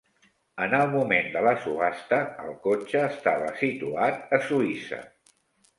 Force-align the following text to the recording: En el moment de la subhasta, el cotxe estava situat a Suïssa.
En 0.67 0.71
el 0.77 0.87
moment 0.93 1.29
de 1.35 1.43
la 1.47 1.53
subhasta, 1.65 2.19
el 2.47 2.51
cotxe 2.65 3.05
estava 3.11 3.53
situat 3.63 4.37
a 4.39 4.43
Suïssa. 4.51 5.07